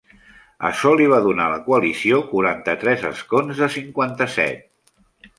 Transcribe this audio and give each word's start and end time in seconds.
Açò 0.67 0.93
li 0.99 1.05
va 1.09 1.17
donar 1.25 1.43
a 1.49 1.51
la 1.51 1.59
coalició 1.67 2.17
quaranta-tres 2.31 3.03
escons 3.11 3.61
de 3.65 3.69
cinquanta-set. 3.77 4.65